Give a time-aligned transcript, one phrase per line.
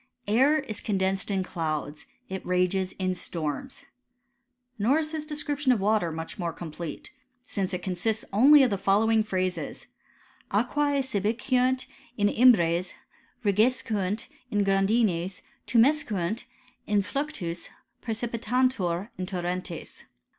[0.41, 3.83] ''"Air is condensed in clouds, it rages in storms."
[4.79, 7.11] Nor is his description of water much more complete,
[7.45, 9.85] since it con» sists only of the following phrases:
[10.19, 11.85] *' Aquse subeunt
[12.17, 12.95] in imbres,
[13.45, 16.45] rigescunt in grandines, tumescunt
[16.87, 17.69] in fluc tus,
[18.01, 20.05] prsecipitantur in torrentes.'